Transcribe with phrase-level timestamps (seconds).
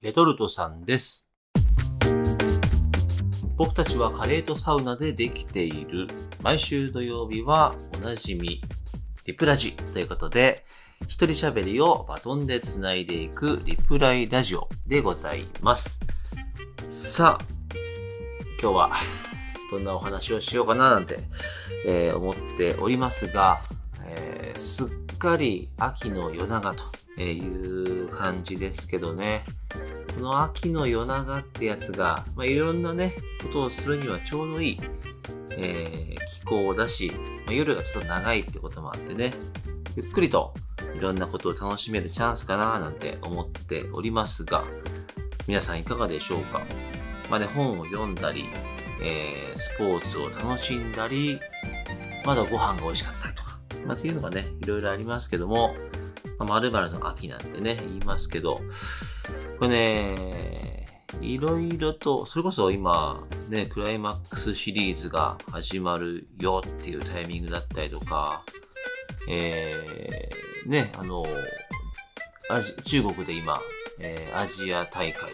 [0.00, 1.28] レトルトさんです。
[3.56, 6.06] 僕たちはカレーとサウナでできている。
[6.40, 8.60] 毎週土曜日はおなじみ、
[9.24, 10.64] リプラジということで、
[11.08, 15.98] 一人喋りをバトンで繋いでいくリプライラジオでございます。
[16.92, 17.44] さあ、
[18.62, 18.92] 今日は
[19.68, 21.18] どんなお話をしようかななんて、
[21.84, 23.58] えー思っておりますが、
[24.04, 26.84] えーすっかり秋の夜長と
[27.18, 29.44] えいう感じですけどね。
[30.14, 34.80] この秋の夜長ってやつが、まあ、いろんなね、ことをするにはちょうどいい、
[35.50, 37.12] えー気候だし、
[37.46, 39.32] まあ夜がちょっと長いってこともあってね、
[39.96, 40.54] ゆっくりと
[40.96, 44.64] いろんなことを楽しめるチャンスかななんて思っておりますが、
[45.46, 46.62] 皆さんいかがでしょうか？
[47.28, 48.46] まあね、本を読んだり、
[49.02, 51.38] えースポーツを楽しんだり、
[52.24, 55.74] まだご飯が美味しかったりとか、まあ、っていうのがね、いろいろありますけども、
[56.38, 58.60] 〇〇の秋なんてね、言いますけど、
[59.58, 60.86] これね、
[61.20, 68.44] いろいろと、それこそ今、ね、クライマックスシリーズが始まるよっていうタイミングだったりとか、
[69.28, 71.24] えー、ね、あの、
[72.50, 73.58] アジ中国で今、
[74.00, 75.32] えーアジア大会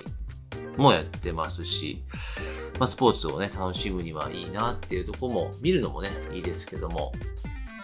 [0.77, 2.03] もやってますし、
[2.79, 7.13] まあ、スポーツをね、楽しむにはいいなっていうところも、見るのもね、いいですけども、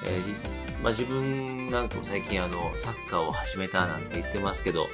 [0.05, 4.87] えー実まあ、自分なんかも最近あの、サッカーを始めたなんて言ってますけど、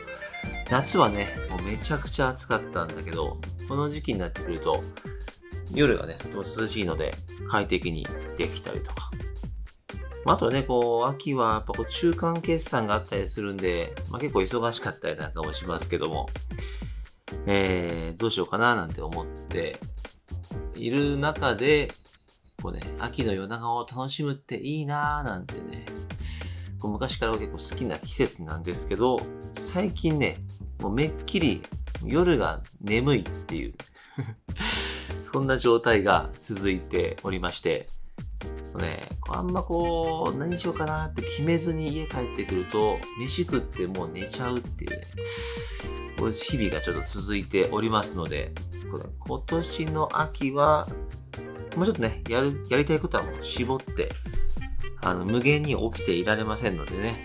[0.71, 4.83] 夏はね、もうめちゃくちゃ暑かったんだけど、この時期になってくると、
[5.73, 7.13] 夜がね、とても涼しいので、
[7.49, 9.11] 快適にできたりとか。
[10.25, 16.27] まああとね、こう、秋はやっぱこう中間決算があったりするんで、まあ結構忙しかったりなんかもしますけども、
[17.47, 19.77] えー、どうしようかななんて思って
[20.75, 21.89] いる中で、
[22.67, 25.87] こうね、秋の夜長を楽しむっていいなーなんてね、
[26.81, 29.19] こう昔から結構好きな季節なんですけど、
[29.57, 30.35] 最近ね、
[30.81, 31.63] もうめっきり
[32.05, 33.75] 夜が眠いっていう、
[35.33, 37.89] そんな状態が続いておりまして、
[38.81, 45.07] ね、あんまこう、何しようかなって決めずに家帰ってくると、飯食ってもう寝ちゃうっていうね、
[46.19, 48.51] こう日々がちょっと続いておりますので、
[48.91, 50.89] これ今年の秋は、
[51.77, 54.09] もうちょっとね、やる、やりたいことはもう絞って、
[55.03, 57.23] あの、無限に起きていられませんのでね、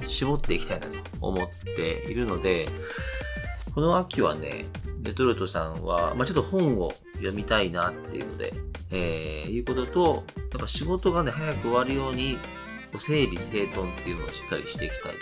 [0.00, 2.66] うん、絞っていきたいなと思っているので、
[3.74, 4.66] この秋はね、
[5.02, 8.52] レトルトさんは、まあちょっと本を読みたいなっていうので、
[8.90, 12.38] えー、いうことと、やっぱ仕事がね、早く終わるように、
[12.98, 15.12] 整理整頓っていうのをしっかりしていきたい。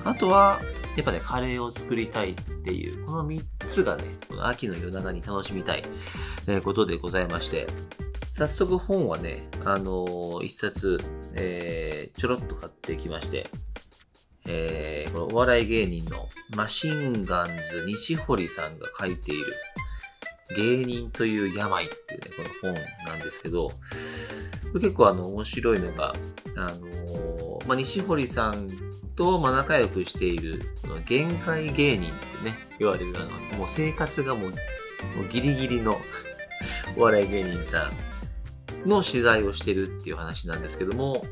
[0.00, 0.08] うん。
[0.08, 0.60] あとは、
[0.96, 5.82] やっぱね、カレーを作りたいっていう、この3つがね、この秋の夜長に楽しみたい、
[6.46, 7.66] えことでございまして、
[8.28, 10.98] 早速本はね、あのー一冊、
[11.34, 13.46] えーちょろっと買ってきまして、
[14.46, 19.54] えーこのお笑い芸人のマシンガンズ西堀さんが書いている
[20.56, 22.30] 芸人という病っていうね、
[22.62, 23.72] この本なんですけど、
[24.74, 26.12] 結構あの面白いのが、
[26.56, 28.68] あのーまあ、西堀さん
[29.16, 34.56] とまあ仲良くしている、この限界芸人ってね、言われるあの、もう生活がもう、も
[35.24, 35.96] うギリギリの
[36.96, 37.90] お笑い芸人さ
[38.84, 41.24] んの取材をしてるっていう話なんですけども、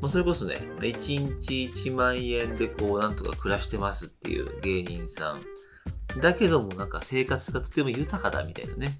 [0.00, 6.20] まあ、それこそね、1日1万円でこう、なんとか暮らしてますっていう芸人さん。
[6.20, 8.98] だけどもなんか生活がとても豊かだみたいなね。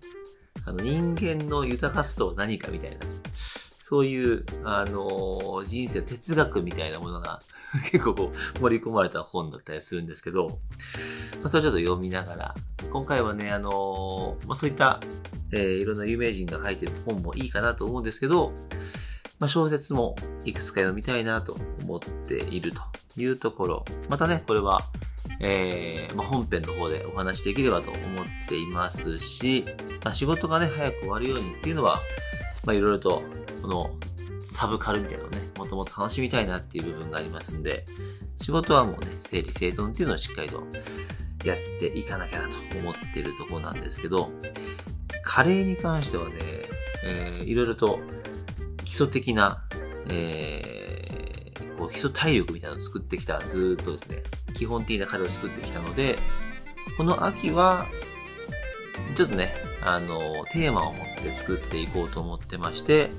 [0.64, 2.98] あの人間の豊かさとは何かみたいな。
[3.92, 7.42] そういう、あの人生哲学みたいなものが
[7.92, 10.54] 結構こう盛り込まれた本だったりするんですけど、ま
[11.44, 12.54] あ、それをちょっと読みながら、
[12.90, 14.98] 今回はね、あのまあ、そういった、
[15.52, 18.54] えーいろんな有名人が書いてる本もいいかなと思うんですけど、
[19.38, 20.16] まあ、小説も
[20.46, 22.80] いくつか読みたいなと思っていると
[23.20, 23.84] いうところ。
[24.08, 24.80] またね、これは、
[25.38, 29.66] えーまあ、本編の方でお話しできればと思っていますし、
[30.02, 32.00] まあ、仕事がね、早く終わるようにっていうのは、
[32.64, 33.22] まあ、いろいろと、
[33.62, 33.90] この
[34.42, 37.86] サブカルみたいなのをね、もともと楽しみたいなっていう部分がありますんで、
[38.36, 40.62] 仕事はもうね、整理整頓っていうのをしっかりと
[41.44, 44.30] やっていかなきゃなと思ってるとこなんですけど、
[45.22, 46.34] カレーに関してはね、
[47.04, 47.98] えーいろいろと
[48.84, 49.64] 基礎的な、
[50.10, 50.72] えー
[51.82, 54.22] こう基礎体力みたいなのを作ってきた、ずっとですね、
[54.54, 56.16] 基本的なカレーを作ってきたので、
[56.96, 57.86] この秋は、
[59.16, 59.54] ちょっとね、
[59.84, 63.10] あの、テーマを持って作っていこうと思ってまして、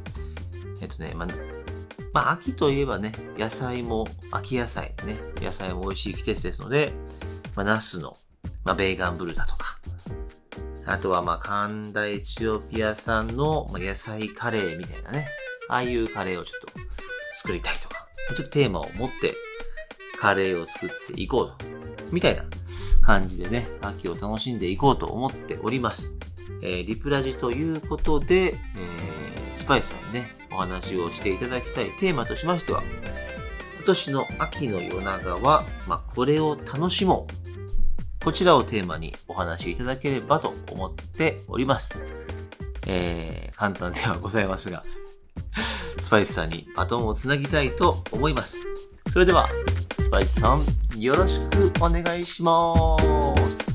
[0.81, 1.27] えっとね、まあ、
[2.13, 6.93] まあ、秋といえばね、野菜も、秋野菜ね、野菜も美味しい季節ですので、
[7.55, 8.17] まあ、ナスの、
[8.63, 9.79] まあ、ベーガンブルだとか、
[10.85, 15.27] あとは、まあ、神田エチオピア産の野菜カレーみたいなね、
[15.69, 16.67] ああいうカレーをちょっと
[17.33, 19.33] 作りたいとか、ちょっとテーマを持って
[20.19, 21.65] カレーを作っていこうと
[22.11, 22.43] みたいな
[23.01, 26.17] 感じでね、秋を楽しんでいこうと思っております。
[26.61, 28.55] えー、リプラジということで、えー、
[29.53, 32.83] スパイスさんね、お話をしていただきたいテーマとしましては、
[33.77, 37.27] 今年の秋の夜長は、まあ、これを楽しも
[38.19, 38.23] う。
[38.23, 42.01] こちらをテーマにお話しいただければと思っております。
[42.87, 44.83] えー、簡単ではございますが、
[45.99, 48.61] スパイスさんにバトンをつなぎたいと思います。
[49.09, 49.49] それでは、
[49.99, 50.63] スパイスさん、
[50.97, 52.97] よろしくお願いしま
[53.49, 53.72] す。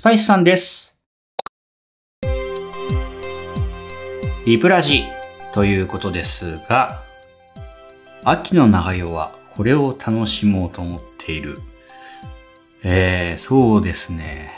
[0.00, 0.96] スパイスさんです。
[4.46, 5.04] リプラジ
[5.52, 7.02] ということですが、
[8.24, 11.58] 秋の長夜はこれを楽しもうと思っている。
[12.82, 14.52] えー、そうですね。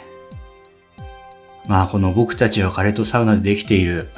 [1.66, 4.10] まあこの僕たちはカレットサウナでできている、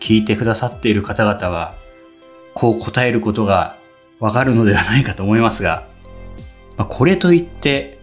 [0.00, 1.76] 聞いてくださっている方々は、
[2.54, 3.76] こう答えることが
[4.18, 5.86] わかるのではないかと思いますが、
[6.76, 8.01] まあ、これといって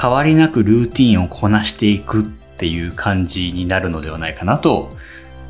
[0.00, 4.90] 変わりなくルーティンをこなしていくっていう感じになるのではないかなと、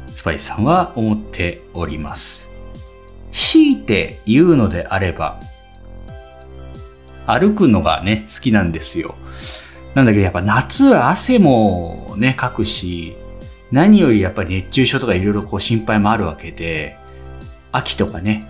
[0.08, 2.48] スパイスさんは思っております。
[3.32, 5.40] 強いて言うのであれば、
[7.26, 9.14] 歩くのがね、好きなんですよ。
[9.94, 13.16] なんだけどやっぱ夏は汗もね、かくし、
[13.70, 16.98] 何よりやっぱり熱中症とかいろいろこう心配もあるわけで、
[17.72, 18.46] 秋とかね、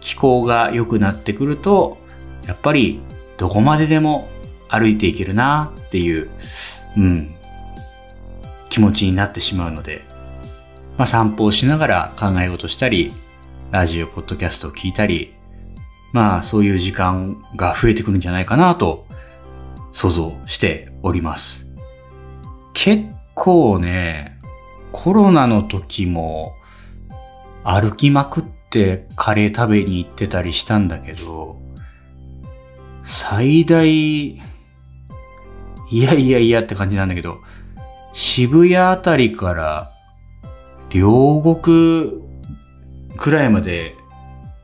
[0.00, 1.98] 気候が良くなってくると、
[2.46, 3.00] やっぱり
[3.38, 4.28] どこまででも
[4.68, 6.30] 歩いていけるなっていう、
[6.96, 7.34] うん、
[8.70, 10.02] 気持ちになってしまうので、
[10.96, 13.12] まあ散歩をしながら考え事したり、
[13.70, 15.34] ラジオ、ポッドキャストを聞いたり、
[16.12, 19.06] まあそういう時間が増えてくるんじゃないかなと
[19.92, 21.66] 想像しております。
[22.72, 24.38] 結構ね、
[24.92, 26.54] コロナの時も
[27.64, 31.58] 歩きまくってカレー食べに行ってたりしたんだけど、
[33.04, 34.40] 最大
[35.90, 37.38] いやいやいやって感じなんだけど、
[38.12, 39.90] 渋谷あたりから
[40.90, 42.12] 両国
[43.16, 43.96] くらいまで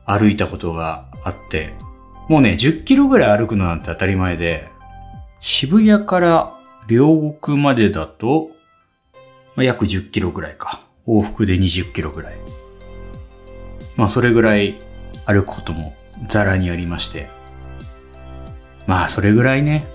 [0.05, 1.73] 歩いたことがあって、
[2.29, 4.69] もうね、10キロぐらい歩くのなんて当たり前で、
[5.41, 6.53] 渋谷から
[6.87, 8.51] 両国までだと、
[9.55, 10.81] まあ、約10キロぐらいか。
[11.07, 12.35] 往復で20キロぐらい。
[13.97, 14.79] まあそれぐらい
[15.25, 15.95] 歩くことも
[16.29, 17.29] ザラにありまして。
[18.87, 19.85] まあそれぐらいね、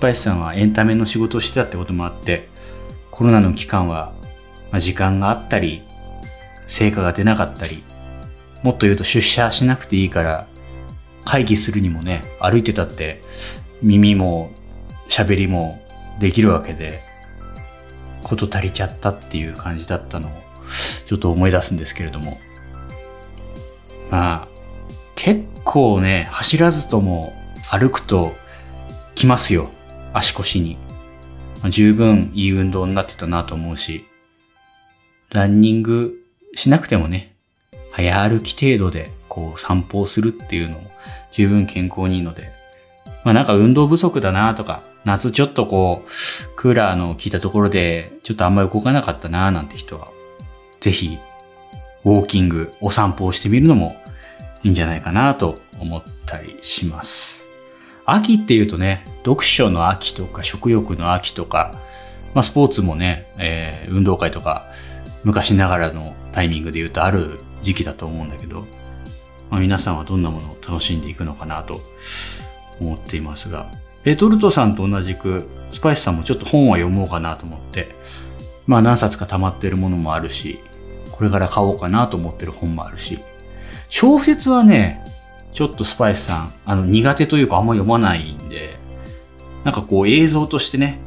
[0.00, 2.48] パイスさんはエンタメの仕事をしてたってこともあって、
[3.10, 4.12] コロナの期間は、
[4.70, 5.82] まあ、時間があったり、
[6.66, 7.82] 成果が出なかったり、
[8.62, 10.46] もっと言うと出社しなくていいから、
[11.24, 13.20] 会議するにもね、歩いてたって
[13.82, 14.50] 耳も
[15.08, 15.80] 喋りも
[16.18, 17.00] できるわけで、
[18.22, 20.30] こと足りちゃったっていう感じだったのを
[21.06, 22.38] ちょっと思い出すんですけれども。
[24.10, 24.48] まあ、
[25.14, 27.34] 結構ね、走らずとも
[27.70, 28.34] 歩くと
[29.14, 29.70] 来ますよ。
[30.12, 30.76] 足腰に。
[31.62, 34.04] まあ、十分いい運動になってたなと思うし、
[35.30, 36.14] ランニング
[36.54, 37.34] しなくてもね、
[37.92, 40.90] 早歩き程度でこう散歩をするっていうのも
[41.32, 42.50] 十分健康にいいので、
[43.24, 46.08] まあなんか運動不足だなとか、夏ちょっとこう、
[46.56, 50.08] クーラーの効いたところでちょっとあんまり動かなかったななんて人は、
[50.80, 51.18] ぜひ、
[52.04, 53.96] ウォーキング、お散歩をしてみるのも
[54.62, 57.39] いいんじゃないかなと思ったりします。
[58.12, 61.72] 秋っていうとね、読書の秋とか食欲の秋とか、
[62.34, 64.70] まあ、スポーツもね、えー、運動会とか、
[65.24, 68.66] 昔ながらのタイミングで言うとある時期だと思うんだけど、
[69.50, 71.80] まあ、皆さんはどんなものを楽しんでいくのかなと
[72.80, 73.70] 思っていますが、
[74.04, 77.94] レトルトさんと同じく、スパイスさんもちょっと本は読もうかなと思って、
[78.66, 80.60] まあ何冊か溜まってるものもあるし、
[81.12, 83.20] これから買おうかなと思ってる本もあるし、
[83.90, 85.04] 小説はね、
[85.52, 88.78] ちょっとスパイスさん、あの、苦手というかあんま読まないんで、
[89.64, 91.00] なんかこう映像としてね、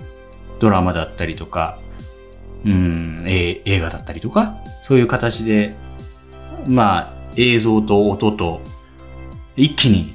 [0.59, 1.79] ドラマだったりとか、
[2.65, 5.73] うん、え映画だったりとか、そういう形で、
[6.67, 8.61] まあ、映像と音と、
[9.55, 10.13] 一気に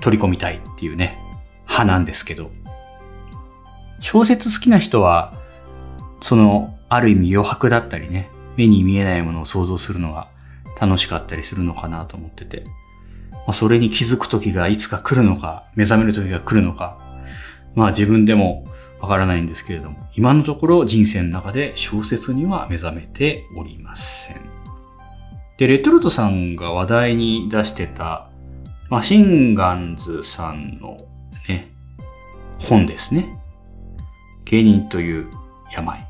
[0.00, 1.18] 取り込みたいっていうね、
[1.66, 2.50] 派なんですけど、
[4.00, 5.34] 小説好きな人は、
[6.20, 10.28] その、ある意味余白だったりね、目に見えないものを想像するのが
[10.80, 12.64] 楽しかったりするのかなと思ってて、
[13.46, 16.98] まあ、それに気づく時がいつか来るのか、目覚める時が来るのか、
[17.74, 18.66] まあ自分でも
[19.00, 24.40] わからないんですけれども、今のところ人生の中で小説には目覚めておりません。
[25.58, 28.28] で、レトルトさんが話題に出してた、
[28.90, 30.96] マシンガンズさんの
[31.48, 31.70] ね、
[32.58, 33.38] 本ですね。
[34.44, 35.26] 芸人という
[35.72, 36.06] 病。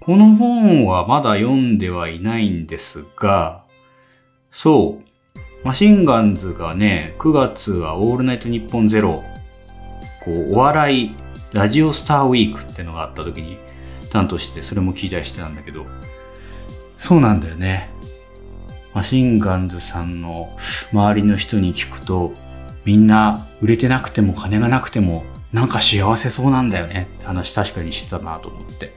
[0.00, 3.64] この本はまだ読んではいないんですが、
[4.50, 5.05] そう。
[5.66, 9.24] マシンガンズがね、9月はオールナイトニッポンゼロ、
[10.24, 11.16] こう、お笑い、
[11.52, 13.58] ラジオスターウィークってのがあった時に
[14.12, 15.84] 担当して、それも聞いたりしてたんだけど、
[16.98, 17.90] そうなんだよね。
[18.94, 20.56] マシンガンズさんの
[20.92, 22.32] 周りの人に聞くと、
[22.84, 28.94] みんな売れてなくても金がなくてもなんか幸せそうなんだよねって話確かにしてたなと思って。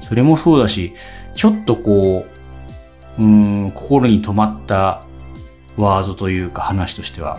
[0.00, 0.92] それもそうだし、
[1.34, 2.24] ちょっとこ
[3.18, 5.02] う、うん、心に留まった
[5.76, 7.38] ワードというか話としては、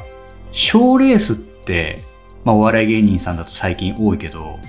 [0.52, 2.00] 賞レースって、
[2.44, 4.60] まあお笑い芸人さんだと最近多いけど、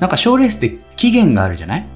[0.00, 1.86] なんか賞レースって期限があるじゃない？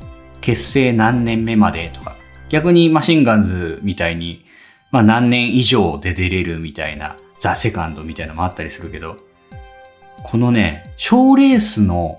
[0.40, 2.16] 結成何年目までとか。
[2.48, 4.44] 逆にマシンガンズみたいに、
[4.90, 9.16] まあ何年以上で出れるみたいな、ザ・セカンドみたいなのもあったりするけど、
[10.22, 12.16] このね、賞レースの、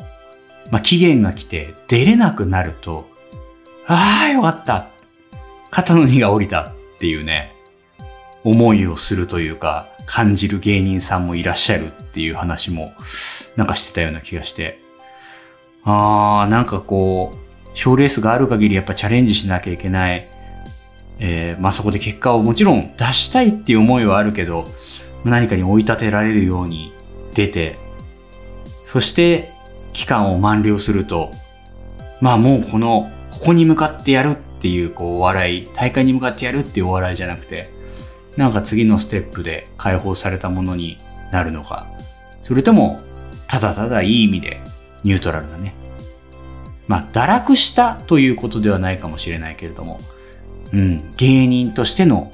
[0.72, 3.08] まあ、期限が来て出れなくなると、
[3.86, 4.88] ああ、よかった。
[5.70, 7.53] 肩の荷が下りたっていうね、
[8.44, 12.94] 思いをするというか、感じる芸人さんもいらっしゃるっていう話も、
[13.56, 14.80] なんかしてたような気がして。
[15.86, 17.38] ああ、なんかこう、
[17.74, 20.28] 賞レースがある限りやっぱチャレンジしなきゃいけない。
[21.20, 24.66] えー、まあそこで結果をもちろん出したいっていう思いはあるけど、
[25.24, 26.94] 何かに追い立てられるように
[27.34, 27.78] 出て、
[28.86, 29.54] そして
[29.94, 31.32] 期間を満了すると、
[32.22, 37.70] まあもうこの、ここに向かってやるっていうこうお笑い、大会に向かってやるっていうお笑いじゃなくて、
[38.38, 40.98] なんか次のステップで解放されたものに
[41.32, 41.88] なるのか、
[42.42, 43.02] それとも、
[43.48, 44.60] ただただいい意味で
[45.04, 45.74] ニュートラルなね。
[46.88, 50.00] まあ、堕落したということではないかもしれないけれども、
[50.74, 52.32] うん、芸人としての、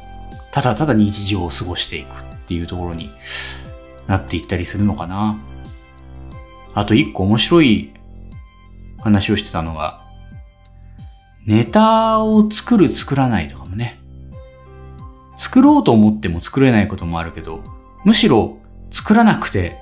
[0.52, 3.10] ただただ日常を過ごしていくっていうところに
[4.08, 5.38] なっていったりするのかな。
[6.74, 7.94] あと一個面白い
[9.00, 10.02] 話をしてたのが、
[11.46, 13.99] ネタを作る作らないとかもね。
[15.50, 17.64] 作ろうと思っても作れないこともあるけど、
[18.06, 18.60] むしろ
[18.92, 19.78] 作らなくて、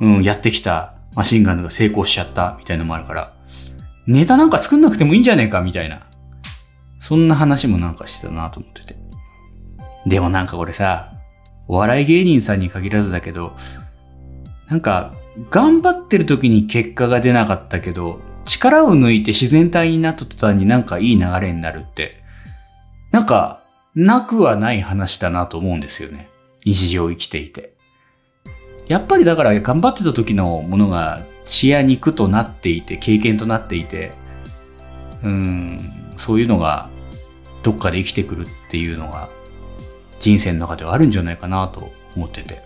[0.00, 3.34] うん、やってきたマシンガンが成功しちゃったみたいなのもあるから、
[4.06, 6.00] ネタなんか作んなくてもいいんじゃねえかみたいな。
[6.98, 8.96] そんな話もなんかしてたなと思ってて。
[10.06, 11.12] でもなんかこれさ、
[11.68, 13.54] お笑い芸人さんに限らずだけど、
[14.70, 15.12] なんか
[15.50, 22.22] 頑張ってる時に結果が出なかったけど、力を抜いて自然体になった途端になんかいい流れになるって、
[23.10, 23.60] なんか、
[23.96, 26.28] なくはない話だなと思うんですよね。
[26.64, 27.72] 日常生きていて。
[28.86, 34.12] やっぱりだから頑張ってた時のものが血や肉となっていて、経験となっていて、
[35.24, 35.78] うん、
[36.16, 36.88] そういうのが
[37.62, 39.28] どっかで生きてくるっていうのが
[40.20, 42.60] 人生の中ではあるんじゃないかなと思ってて。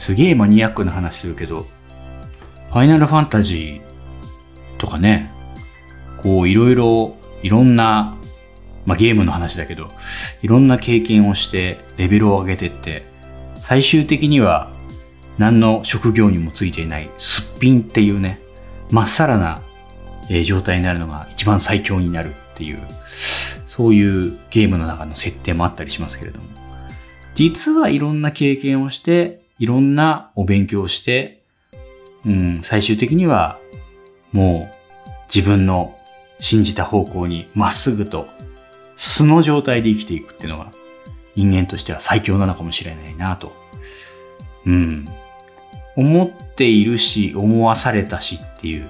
[0.00, 1.66] すげえマニアックな話するけど、
[2.70, 5.30] ファイナルファンタジーとかね、
[6.16, 8.16] こういろいろ、いろんな、
[8.86, 9.88] まあゲームの話だけど、
[10.42, 13.04] いろんな経験をしてレベルを上げてって、
[13.54, 14.70] 最終的には
[15.38, 18.40] 何の職業にもついていないすっぴんっていうね、
[18.90, 19.62] まっさらな、
[20.44, 22.78] 状態になるのが一番最強になるっていう、
[23.66, 26.44] そういうゲームの中の設定もあったりしますけれども、
[27.34, 31.42] 実はいろんな経験をして、いろんなお勉強をして、
[32.24, 33.58] うん、最終的には
[34.32, 35.96] もう自分の
[36.38, 38.28] 信じた方向にまっすぐと
[39.02, 40.70] 素の状態で生きていくっていうのが
[41.34, 43.52] 人間としては最強なのかもしれないなと。
[44.66, 45.06] うん。
[45.96, 48.86] 思っているし、思わされたしっていう、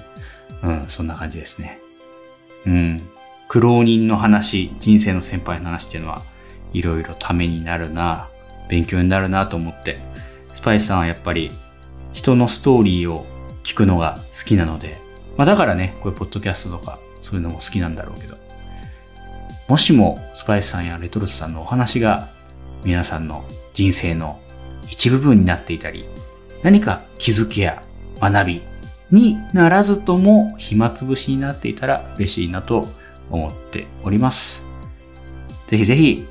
[0.64, 1.78] うん、そんな感じですね。
[2.66, 3.02] うん。
[3.46, 6.20] 苦労人の話、人生の先輩の話っていうのは、
[6.72, 8.28] いろいろためになるな、
[8.68, 10.00] 勉強になるなと思って、
[10.54, 11.52] スパイスさんはやっぱり
[12.12, 13.26] 人のストーリーを
[13.62, 14.98] 聞くのが好きなので、
[15.36, 18.36] まあだからね、こういうポッドキャストとかそういうのも好きなんだろうけど、
[19.70, 22.26] もしもスパイスさんやレトルスさんのお話が
[22.84, 24.40] 皆さんの人生の
[24.90, 26.06] 一部分になっていたり、
[26.64, 27.80] 何か気づきや
[28.20, 28.62] 学び
[29.12, 32.84] にならずとも暇つぶしになっていたら嬉しいなと
[33.30, 34.64] 思っております。
[35.68, 36.26] ぜひぜひ、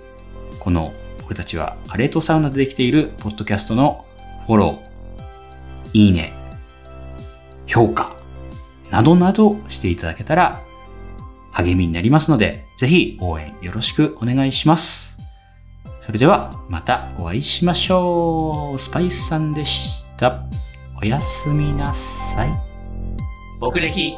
[0.60, 0.91] この
[1.22, 4.03] 僕たちはカレーとサウナでできているポッドキャストの
[4.48, 6.34] フォロー、いいね、
[7.67, 8.17] 評価、
[8.91, 10.62] などなどしていただけたら
[11.51, 15.18] 励みになりますので、ぜひ応援よろしくお願いします。
[16.06, 18.79] それではまたお会いしましょう。
[18.79, 20.44] スパイスさんでした。
[21.01, 22.50] おやすみなさい。
[23.60, 24.18] 僕歴